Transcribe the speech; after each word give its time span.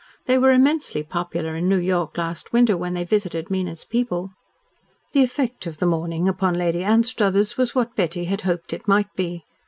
They 0.25 0.39
were 0.39 0.49
immensely 0.49 1.03
popular 1.03 1.55
in 1.55 1.69
New 1.69 1.77
York 1.77 2.17
last 2.17 2.51
winter, 2.51 2.75
when 2.75 2.95
they 2.95 3.03
visited 3.03 3.51
Mina's 3.51 3.85
people." 3.85 4.31
The 5.11 5.21
effect 5.23 5.67
of 5.67 5.77
the 5.77 5.85
morning 5.85 6.27
upon 6.27 6.55
Lady 6.55 6.83
Anstruthers 6.83 7.55
was 7.55 7.75
what 7.75 7.95
Betty 7.95 8.25
had 8.25 8.41
hoped 8.41 8.73
it 8.73 8.87
might 8.87 9.13
be. 9.15 9.45